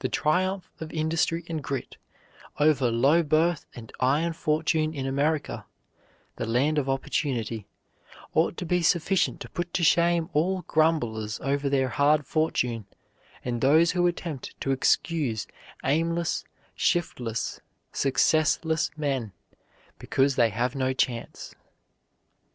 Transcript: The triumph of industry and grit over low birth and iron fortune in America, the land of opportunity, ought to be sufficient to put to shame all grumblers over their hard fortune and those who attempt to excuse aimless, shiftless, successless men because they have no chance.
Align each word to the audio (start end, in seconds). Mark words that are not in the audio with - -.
The 0.00 0.10
triumph 0.10 0.70
of 0.80 0.92
industry 0.92 1.44
and 1.48 1.62
grit 1.64 1.96
over 2.58 2.90
low 2.90 3.22
birth 3.22 3.64
and 3.74 3.90
iron 3.98 4.34
fortune 4.34 4.92
in 4.92 5.06
America, 5.06 5.64
the 6.36 6.44
land 6.44 6.76
of 6.76 6.90
opportunity, 6.90 7.66
ought 8.34 8.58
to 8.58 8.66
be 8.66 8.82
sufficient 8.82 9.40
to 9.40 9.48
put 9.48 9.72
to 9.72 9.82
shame 9.82 10.28
all 10.34 10.60
grumblers 10.68 11.40
over 11.42 11.70
their 11.70 11.88
hard 11.88 12.26
fortune 12.26 12.84
and 13.42 13.62
those 13.62 13.92
who 13.92 14.06
attempt 14.06 14.60
to 14.60 14.72
excuse 14.72 15.46
aimless, 15.86 16.44
shiftless, 16.74 17.60
successless 17.94 18.90
men 18.94 19.32
because 19.98 20.36
they 20.36 20.50
have 20.50 20.74
no 20.74 20.92
chance. 20.92 21.54